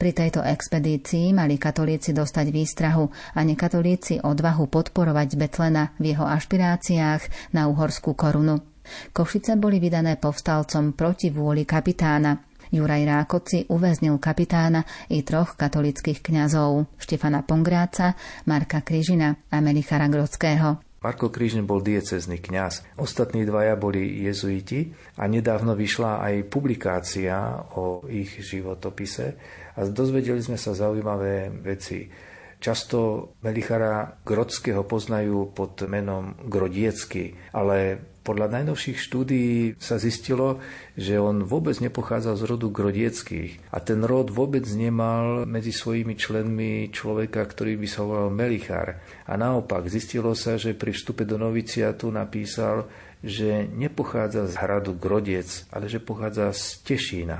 Pri 0.01 0.11
tejto 0.11 0.41
expedícii 0.41 1.29
mali 1.29 1.61
katolíci 1.61 2.09
dostať 2.09 2.49
výstrahu 2.49 3.05
a 3.37 3.39
nekatolíci 3.45 4.25
odvahu 4.25 4.65
podporovať 4.65 5.37
Betlena 5.37 5.93
v 6.01 6.17
jeho 6.17 6.25
ašpiráciách 6.25 7.53
na 7.53 7.69
uhorskú 7.69 8.17
korunu. 8.17 8.65
Košice 9.13 9.53
boli 9.61 9.77
vydané 9.77 10.17
povstalcom 10.17 10.97
proti 10.97 11.29
vôli 11.29 11.61
kapitána. 11.61 12.48
Juraj 12.69 13.01
Rákoci 13.01 13.65
uväznil 13.65 14.21
kapitána 14.21 14.85
i 15.09 15.25
troch 15.25 15.57
katolických 15.57 16.21
kňazov 16.21 16.85
Štefana 17.01 17.41
Pongráca, 17.41 18.13
Marka 18.45 18.85
Kryžina 18.85 19.33
a 19.49 19.57
Melichara 19.57 20.05
Grodského. 20.05 20.77
Marko 20.99 21.31
Krížne 21.31 21.63
bol 21.63 21.79
diecezný 21.79 22.43
kňaz. 22.43 22.99
Ostatní 22.99 23.47
dvaja 23.47 23.79
boli 23.79 24.19
jezuiti 24.27 24.91
a 25.15 25.31
nedávno 25.31 25.71
vyšla 25.71 26.19
aj 26.19 26.51
publikácia 26.51 27.39
o 27.79 28.03
ich 28.11 28.35
životopise 28.43 29.39
a 29.79 29.87
dozvedeli 29.87 30.43
sme 30.43 30.59
sa 30.59 30.75
zaujímavé 30.75 31.55
veci. 31.63 32.11
Často 32.59 33.31
Melichara 33.39 34.19
Grodského 34.27 34.83
poznajú 34.83 35.55
pod 35.55 35.79
menom 35.87 36.35
Grodiecky, 36.43 37.31
ale 37.55 38.03
podľa 38.29 38.61
najnovších 38.61 39.01
štúdií 39.01 39.73
sa 39.81 39.97
zistilo, 39.97 40.61
že 40.93 41.17
on 41.17 41.41
vôbec 41.41 41.73
nepochádzal 41.81 42.37
z 42.37 42.43
rodu 42.45 42.69
Grodieckých 42.69 43.73
a 43.73 43.81
ten 43.81 44.05
rod 44.05 44.29
vôbec 44.29 44.69
nemal 44.69 45.49
medzi 45.49 45.73
svojimi 45.73 46.13
členmi 46.13 46.93
človeka, 46.93 47.41
ktorý 47.41 47.81
by 47.81 47.87
sa 47.89 48.05
volal 48.05 48.29
Melichar. 48.29 49.01
A 49.25 49.33
naopak 49.33 49.89
zistilo 49.89 50.37
sa, 50.37 50.61
že 50.61 50.77
pri 50.77 50.93
vstupe 50.93 51.25
do 51.25 51.41
noviciatu 51.41 52.13
napísal, 52.13 52.85
že 53.25 53.65
nepochádza 53.65 54.45
z 54.45 54.53
hradu 54.61 54.93
Grodiec, 54.93 55.65
ale 55.73 55.89
že 55.89 55.97
pochádza 55.97 56.53
z 56.53 56.85
Tešína. 56.85 57.39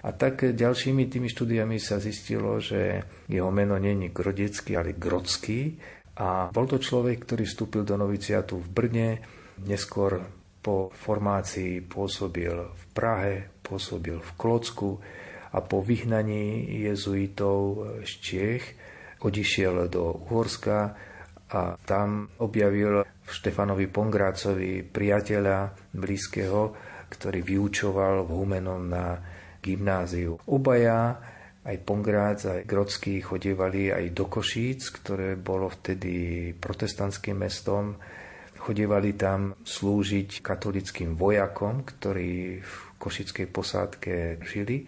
A 0.00 0.10
tak 0.16 0.48
ďalšími 0.48 1.12
tými 1.12 1.28
štúdiami 1.28 1.76
sa 1.76 2.00
zistilo, 2.00 2.56
že 2.56 3.04
jeho 3.28 3.52
meno 3.52 3.76
není 3.76 4.08
Grodiecký, 4.08 4.80
ale 4.80 4.96
Grodský. 4.96 5.76
A 6.16 6.48
bol 6.48 6.64
to 6.64 6.80
človek, 6.80 7.28
ktorý 7.28 7.44
vstúpil 7.44 7.84
do 7.84 8.00
noviciatu 8.00 8.56
v 8.56 8.68
Brne, 8.72 9.10
neskôr 9.66 10.22
po 10.62 10.94
formácii 10.94 11.82
pôsobil 11.82 12.54
v 12.54 12.84
Prahe, 12.94 13.50
pôsobil 13.66 14.18
v 14.18 14.30
Klocku 14.38 15.02
a 15.52 15.58
po 15.60 15.82
vyhnaní 15.82 16.64
jezuitov 16.86 17.86
z 18.06 18.12
Čiech 18.22 18.64
odišiel 19.22 19.90
do 19.90 20.22
Uhorska 20.26 20.94
a 21.52 21.76
tam 21.84 22.30
objavil 22.40 23.04
v 23.04 23.30
Štefanovi 23.30 23.86
Pongrácovi 23.90 24.82
priateľa 24.82 25.74
blízkeho, 25.94 26.60
ktorý 27.12 27.40
vyučoval 27.44 28.24
v 28.24 28.30
Humenom 28.32 28.82
na 28.88 29.20
gymnáziu. 29.62 30.40
Obaja, 30.48 31.20
aj 31.62 31.76
Pongrác, 31.86 32.42
aj 32.42 32.66
Grodský 32.66 33.22
chodievali 33.22 33.94
aj 33.94 34.10
do 34.10 34.26
Košíc, 34.26 34.90
ktoré 34.90 35.38
bolo 35.38 35.70
vtedy 35.70 36.50
protestantským 36.58 37.38
mestom. 37.38 37.94
Chodievali 38.62 39.18
tam 39.18 39.58
slúžiť 39.66 40.38
katolickým 40.38 41.18
vojakom, 41.18 41.82
ktorí 41.82 42.62
v 42.62 42.74
košickej 43.02 43.46
posádke 43.50 44.14
žili. 44.46 44.86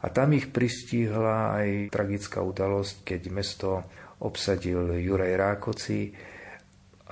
A 0.00 0.08
tam 0.08 0.32
ich 0.32 0.48
pristihla 0.48 1.60
aj 1.60 1.92
tragická 1.92 2.40
udalosť, 2.40 3.04
keď 3.04 3.20
mesto 3.28 3.84
obsadil 4.24 4.96
Juraj 4.96 5.36
Rákoci 5.36 6.16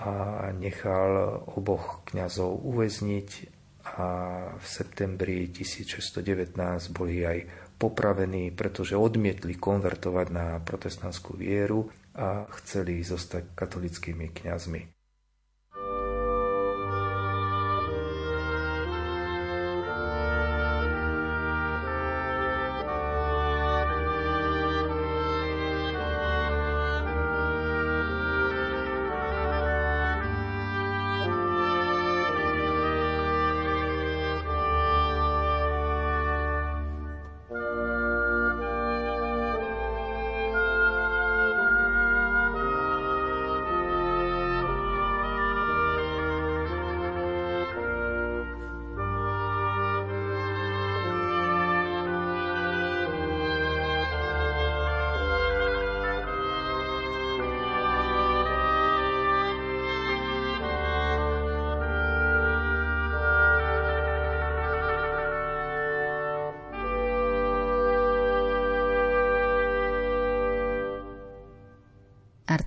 a 0.01 0.49
nechal 0.57 1.45
oboch 1.53 2.09
kňazov 2.09 2.65
uväzniť 2.65 3.29
a 3.97 4.07
v 4.57 4.65
septembri 4.65 5.49
1619 5.53 6.57
boli 6.93 7.25
aj 7.25 7.39
popravení, 7.77 8.53
pretože 8.53 8.97
odmietli 8.97 9.57
konvertovať 9.57 10.27
na 10.33 10.47
protestantskú 10.61 11.37
vieru 11.37 11.89
a 12.17 12.49
chceli 12.61 13.01
zostať 13.01 13.53
katolickými 13.55 14.33
kňazmi. 14.33 14.98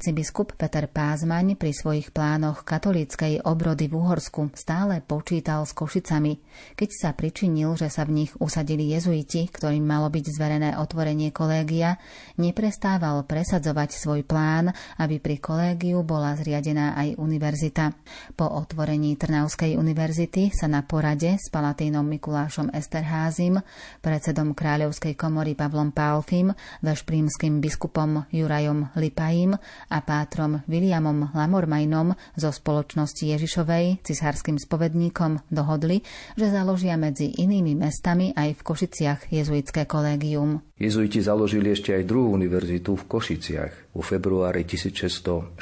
Arcibiskup 0.02 0.58
Peter 0.58 0.90
Pázmaň 0.90 1.54
pri 1.54 1.78
svojich 1.78 2.10
plánoch 2.10 2.66
katolíckej 2.66 3.46
obrody 3.46 3.86
v 3.86 4.02
Uhorsku 4.02 4.50
stále 4.58 4.98
počítal 4.98 5.62
s 5.62 5.78
Košicami, 5.78 6.42
keď 6.74 6.90
sa 6.90 7.10
pričinil, 7.14 7.78
že 7.78 7.86
sa 7.86 8.10
v 8.10 8.26
nich 8.26 8.34
usadili 8.42 8.90
jezuiti, 8.90 9.46
ktorým 9.46 9.86
malo 9.86 10.10
byť 10.10 10.26
zverené 10.26 10.70
otvorenie 10.82 11.30
kolégia, 11.30 12.02
neprestával 12.42 13.30
presadzovať 13.30 13.94
svoj 13.94 14.26
plán, 14.26 14.74
aby 14.98 15.22
pri 15.22 15.38
kolégiu 15.38 16.02
bola 16.02 16.34
zriadená 16.34 16.98
aj 16.98 17.22
univerzita. 17.22 17.94
Po 18.34 18.50
otvorení 18.50 19.14
Trnavskej 19.22 19.78
univerzity 19.78 20.50
sa 20.50 20.66
na 20.66 20.82
porade 20.82 21.38
s 21.38 21.54
Palatínom 21.54 22.10
Mikulášom 22.10 22.74
Esterházim, 22.74 23.62
predsedom 24.02 24.58
Kráľovskej 24.58 25.14
komory 25.14 25.54
Pavlom 25.54 25.94
Pálfim, 25.94 26.58
vešprímským 26.82 27.62
biskupom 27.62 28.26
Jurajom 28.34 28.98
Lipajím 28.98 29.62
a 29.92 30.00
pátrom 30.00 30.64
Williamom 30.72 31.36
Lamormainom 31.36 32.16
zo 32.40 32.48
spoločnosti 32.48 33.28
Ježišovej, 33.28 34.00
cisárskym 34.08 34.56
spovedníkom, 34.56 35.44
dohodli, 35.52 36.00
že 36.40 36.48
založia 36.48 36.96
medzi 36.96 37.36
inými 37.36 37.76
mestami 37.76 38.32
aj 38.32 38.56
v 38.56 38.62
Košiciach 38.64 39.28
jezuitské 39.28 39.84
kolégium. 39.84 40.64
Jezuiti 40.80 41.20
založili 41.20 41.76
ešte 41.76 41.92
aj 41.92 42.08
druhú 42.08 42.32
univerzitu 42.32 42.96
v 42.96 43.04
Košiciach 43.04 43.92
vo 43.92 44.00
februári 44.00 44.64
1660. 44.64 45.60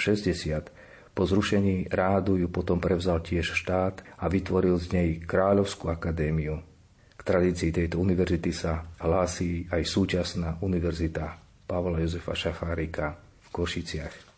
Po 1.18 1.26
zrušení 1.26 1.90
rádu 1.90 2.38
ju 2.38 2.48
potom 2.54 2.78
prevzal 2.78 3.26
tiež 3.26 3.58
štát 3.58 4.06
a 4.22 4.30
vytvoril 4.30 4.78
z 4.78 4.88
nej 4.94 5.10
Kráľovskú 5.26 5.90
akadémiu. 5.90 6.62
K 7.18 7.22
tradícii 7.26 7.76
tejto 7.76 8.00
univerzity 8.00 8.54
sa 8.56 8.88
hlási 9.02 9.68
aj 9.68 9.84
súčasná 9.84 10.62
univerzita 10.64 11.36
Pavla 11.68 12.00
Jozefa 12.00 12.32
Šafárika 12.32 13.29
v 13.50 13.52
Košiciach. 13.52 14.29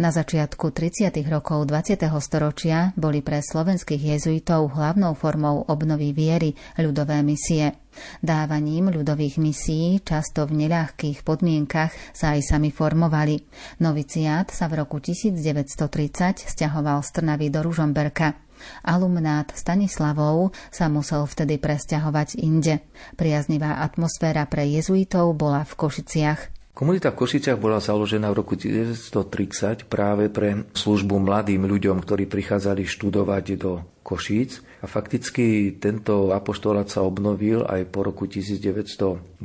Na 0.00 0.08
začiatku 0.08 0.72
30. 0.72 1.12
rokov 1.28 1.68
20. 1.68 2.08
storočia 2.24 2.96
boli 2.96 3.20
pre 3.20 3.44
slovenských 3.44 4.16
jezuitov 4.16 4.72
hlavnou 4.72 5.12
formou 5.12 5.68
obnovy 5.68 6.16
viery 6.16 6.56
ľudové 6.80 7.20
misie. 7.20 7.76
Dávaním 8.24 8.88
ľudových 8.88 9.36
misií, 9.36 10.00
často 10.00 10.48
v 10.48 10.64
neľahkých 10.64 11.20
podmienkach, 11.20 11.92
sa 12.16 12.32
aj 12.32 12.48
sami 12.48 12.72
formovali. 12.72 13.44
Noviciát 13.84 14.48
sa 14.48 14.72
v 14.72 14.80
roku 14.80 15.04
1930 15.04 16.48
stiahoval 16.48 17.04
z 17.04 17.20
Trnavy 17.20 17.52
do 17.52 17.60
Ružomberka. 17.60 18.40
Alumnát 18.88 19.52
Stanislavov 19.52 20.56
sa 20.72 20.88
musel 20.88 21.28
vtedy 21.28 21.60
presťahovať 21.60 22.40
inde. 22.40 22.80
Priaznivá 23.20 23.84
atmosféra 23.84 24.48
pre 24.48 24.64
jezuitov 24.64 25.36
bola 25.36 25.60
v 25.68 25.76
Košiciach. 25.76 26.59
Komunita 26.70 27.10
v 27.10 27.18
Košiciach 27.18 27.58
bola 27.58 27.82
založená 27.82 28.30
v 28.30 28.38
roku 28.46 28.54
1930 28.54 29.90
práve 29.90 30.30
pre 30.30 30.70
službu 30.70 31.18
mladým 31.18 31.66
ľuďom, 31.66 31.98
ktorí 31.98 32.30
prichádzali 32.30 32.86
študovať 32.86 33.44
do 33.58 33.82
Košíc. 34.06 34.62
A 34.80 34.86
fakticky 34.86 35.76
tento 35.82 36.30
apoštolát 36.30 36.86
sa 36.86 37.02
obnovil 37.02 37.66
aj 37.66 37.90
po 37.90 38.06
roku 38.06 38.30
1990, 38.30 39.42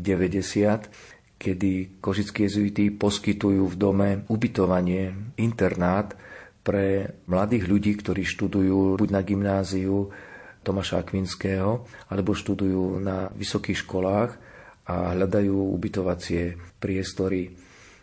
kedy 1.41 1.71
košickí 1.99 2.45
jezuiti 2.45 2.93
poskytujú 2.93 3.73
v 3.73 3.75
dome 3.75 4.09
ubytovanie, 4.29 5.33
internát 5.41 6.13
pre 6.61 7.19
mladých 7.25 7.65
ľudí, 7.65 7.97
ktorí 7.99 8.21
študujú 8.21 9.01
buď 9.01 9.09
na 9.11 9.21
gymnáziu 9.25 10.13
Tomáša 10.61 11.01
Akvinského, 11.01 11.89
alebo 12.05 12.37
študujú 12.37 13.01
na 13.01 13.33
vysokých 13.33 13.81
školách 13.81 14.44
a 14.85 15.17
hľadajú 15.17 15.55
ubytovacie 15.73 16.57
priestory. 16.77 17.53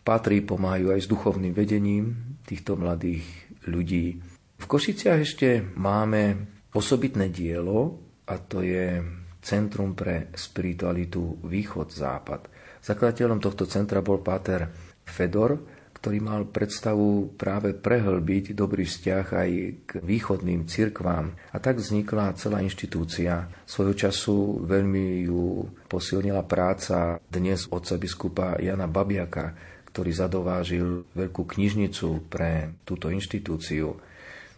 Patrí 0.02 0.42
pomáhajú 0.42 0.94
aj 0.94 1.00
s 1.06 1.10
duchovným 1.10 1.54
vedením 1.54 2.38
týchto 2.42 2.74
mladých 2.74 3.22
ľudí. 3.70 4.18
V 4.58 4.64
Košiciach 4.66 5.20
ešte 5.22 5.62
máme 5.78 6.50
osobitné 6.74 7.30
dielo 7.30 8.02
a 8.26 8.38
to 8.42 8.66
je 8.66 8.98
Centrum 9.42 9.98
pre 9.98 10.30
spiritualitu 10.38 11.42
Východ-Západ. 11.42 12.46
Zakladateľom 12.78 13.42
tohto 13.42 13.66
centra 13.66 13.98
bol 13.98 14.22
páter 14.22 14.70
Fedor, 15.02 15.71
ktorý 16.02 16.18
mal 16.18 16.50
predstavu 16.50 17.38
práve 17.38 17.78
prehlbiť 17.78 18.58
dobrý 18.58 18.82
vzťah 18.82 19.26
aj 19.38 19.50
k 19.86 19.90
východným 20.02 20.66
cirkvám. 20.66 21.30
A 21.54 21.62
tak 21.62 21.78
vznikla 21.78 22.34
celá 22.34 22.58
inštitúcia. 22.58 23.46
Svojho 23.62 23.94
času 23.94 24.66
veľmi 24.66 25.30
ju 25.30 25.62
posilnila 25.86 26.42
práca 26.42 27.22
dnes 27.30 27.70
otca 27.70 27.94
biskupa 28.02 28.58
Jana 28.58 28.90
Babiaka, 28.90 29.54
ktorý 29.94 30.10
zadovážil 30.10 31.06
veľkú 31.14 31.46
knižnicu 31.46 32.26
pre 32.26 32.82
túto 32.82 33.06
inštitúciu. 33.06 33.94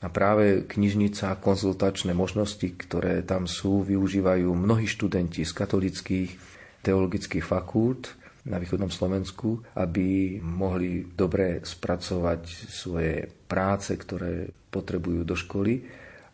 A 0.00 0.08
práve 0.08 0.64
knižnica 0.64 1.28
a 1.28 1.36
konzultačné 1.36 2.16
možnosti, 2.16 2.64
ktoré 2.72 3.20
tam 3.20 3.44
sú, 3.44 3.84
využívajú 3.84 4.48
mnohí 4.48 4.88
študenti 4.88 5.44
z 5.44 5.52
katolických 5.52 6.40
teologických 6.80 7.44
fakult, 7.44 8.16
na 8.44 8.60
východnom 8.60 8.92
Slovensku, 8.92 9.64
aby 9.76 10.38
mohli 10.40 11.08
dobre 11.16 11.64
spracovať 11.64 12.42
svoje 12.68 13.24
práce, 13.48 13.96
ktoré 13.96 14.52
potrebujú 14.68 15.24
do 15.24 15.32
školy 15.32 15.84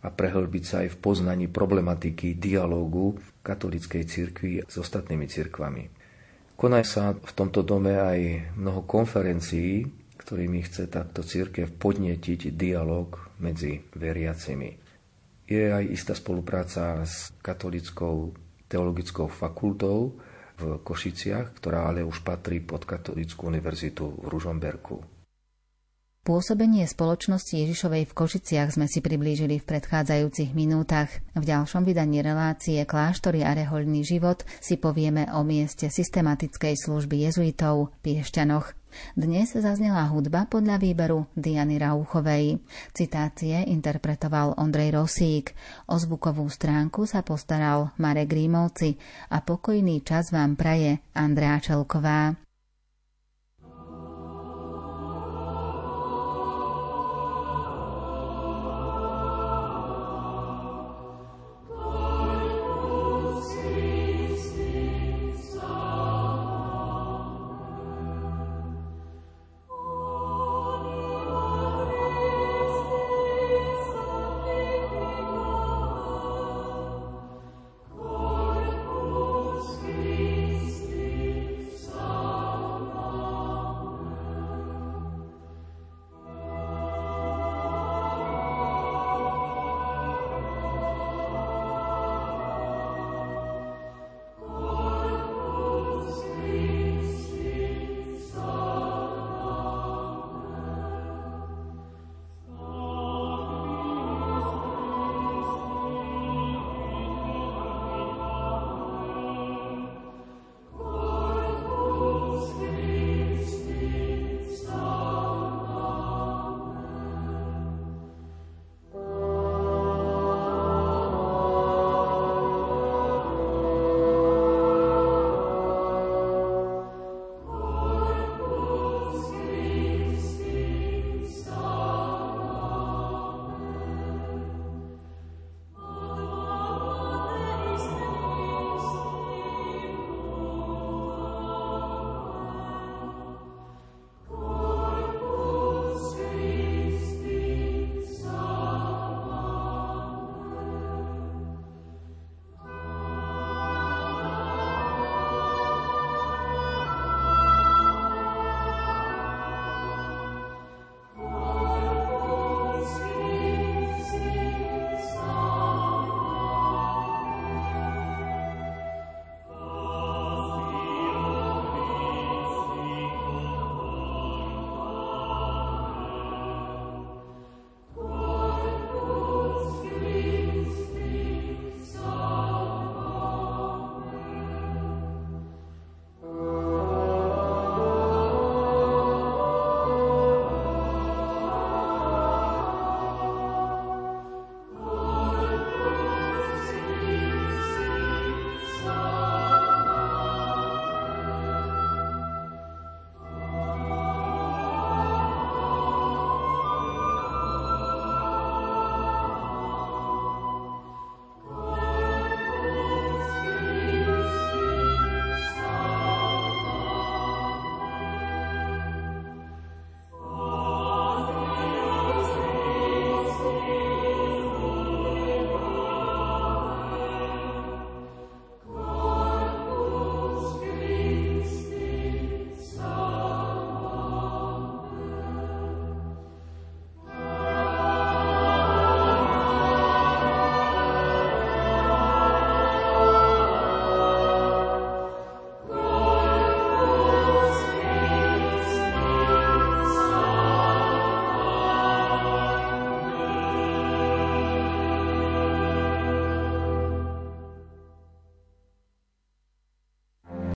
a 0.01 0.09
prehlbiť 0.09 0.65
sa 0.65 0.77
aj 0.83 0.97
v 0.97 1.01
poznaní 1.01 1.47
problematiky 1.47 2.35
dialógu 2.41 3.21
katolíckej 3.45 4.03
cirkvi 4.09 4.65
s 4.65 4.75
ostatnými 4.81 5.29
cirkvami. 5.29 5.85
Konajú 6.57 6.87
sa 6.87 7.17
v 7.17 7.33
tomto 7.33 7.65
dome 7.65 7.97
aj 7.97 8.53
mnoho 8.59 8.85
konferencií, 8.85 9.87
ktorými 10.21 10.61
chce 10.67 10.93
táto 10.93 11.25
církev 11.25 11.73
podnetiť 11.79 12.53
dialog 12.53 13.17
medzi 13.41 13.81
veriacimi. 13.97 14.77
Je 15.49 15.73
aj 15.73 15.85
istá 15.89 16.13
spolupráca 16.13 17.03
s 17.03 17.33
katolickou 17.41 18.37
teologickou 18.71 19.27
fakultou, 19.27 20.21
v 20.61 20.85
Košiciach, 20.85 21.57
ktorá 21.57 21.89
ale 21.89 22.05
už 22.05 22.21
patrí 22.21 22.61
pod 22.61 22.85
Katolickú 22.85 23.49
univerzitu 23.49 24.13
v 24.21 24.29
Ružomberku. 24.29 25.21
Pôsobenie 26.21 26.85
spoločnosti 26.85 27.57
Ježišovej 27.57 28.05
v 28.05 28.13
Košiciach 28.13 28.77
sme 28.77 28.85
si 28.85 29.01
priblížili 29.01 29.57
v 29.57 29.65
predchádzajúcich 29.65 30.53
minútach. 30.53 31.09
V 31.33 31.49
ďalšom 31.49 31.89
vydaní 31.89 32.21
relácie 32.21 32.85
Kláštory 32.85 33.41
a 33.41 33.57
rehoľný 33.57 34.05
život 34.05 34.45
si 34.61 34.77
povieme 34.77 35.33
o 35.33 35.41
mieste 35.41 35.89
systematickej 35.89 36.77
služby 36.77 37.25
jezuitov 37.25 37.97
Piešťanoch. 38.05 38.80
Dnes 39.15 39.55
zaznela 39.55 40.05
hudba 40.11 40.51
podľa 40.51 40.77
výberu 40.83 41.31
Diany 41.39 41.79
Rauchovej. 41.79 42.59
Citácie 42.93 43.63
interpretoval 43.71 44.59
Ondrej 44.59 44.99
Rosík. 44.99 45.55
O 45.89 45.97
zvukovú 45.97 46.45
stránku 46.51 47.07
sa 47.07 47.23
postaral 47.23 47.95
Marek 47.97 48.35
Grímovci 48.35 48.99
a 49.31 49.41
pokojný 49.41 50.03
čas 50.03 50.35
vám 50.35 50.59
praje 50.59 50.99
Andrea 51.15 51.63
Čelková. 51.63 52.50